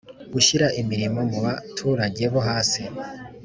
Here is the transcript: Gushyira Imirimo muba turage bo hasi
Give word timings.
Gushyira 0.33 0.67
Imirimo 0.81 1.19
muba 1.31 1.53
turage 1.77 2.25
bo 2.33 2.41
hasi 2.47 2.81